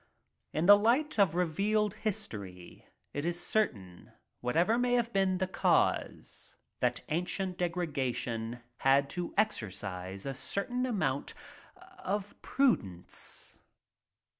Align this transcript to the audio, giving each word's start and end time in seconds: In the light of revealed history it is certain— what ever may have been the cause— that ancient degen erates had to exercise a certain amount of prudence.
In 0.51 0.65
the 0.65 0.79
light 0.79 1.19
of 1.19 1.35
revealed 1.35 1.93
history 1.93 2.87
it 3.13 3.23
is 3.23 3.39
certain— 3.39 4.11
what 4.39 4.57
ever 4.57 4.75
may 4.79 4.93
have 4.93 5.13
been 5.13 5.37
the 5.37 5.45
cause— 5.45 6.55
that 6.79 7.01
ancient 7.09 7.59
degen 7.59 7.83
erates 7.93 8.61
had 8.77 9.11
to 9.11 9.31
exercise 9.37 10.25
a 10.25 10.33
certain 10.33 10.87
amount 10.87 11.35
of 11.99 12.33
prudence. 12.41 13.59